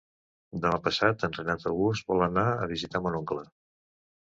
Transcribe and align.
Demà 0.63 0.79
passat 0.87 1.25
en 1.27 1.35
Renat 1.35 1.67
August 1.73 2.09
vol 2.15 2.25
anar 2.29 2.47
a 2.55 2.67
visitar 2.75 3.05
mon 3.07 3.21
oncle. 3.23 3.49